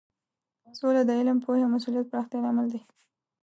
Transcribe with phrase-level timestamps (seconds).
[0.77, 2.81] سوله د علم، پوهې او مسولیت پراختیا لامل دی.